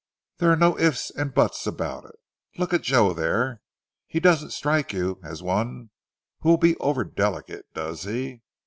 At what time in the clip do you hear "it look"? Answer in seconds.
2.05-2.73